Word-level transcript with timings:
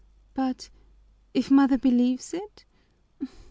But, 0.33 0.71
if 1.31 1.51
mother 1.51 1.77
believes 1.77 2.33
it? 2.33 2.65